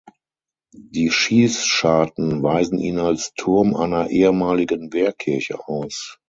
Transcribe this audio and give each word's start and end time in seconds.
Die 0.73 1.11
Schießscharten 1.11 2.41
weisen 2.41 2.79
ihn 2.79 2.97
als 2.97 3.35
Turm 3.35 3.75
einer 3.75 4.09
ehemaligen 4.09 4.91
Wehrkirche 4.93 5.67
aus. 5.67 6.17